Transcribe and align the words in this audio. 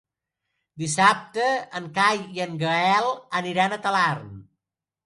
Dissabte 0.83 1.45
en 1.81 1.91
Cai 1.99 2.25
i 2.39 2.45
en 2.47 2.59
Gaël 2.65 3.49
iran 3.55 3.79
a 3.79 3.81
Talarn. 3.87 4.35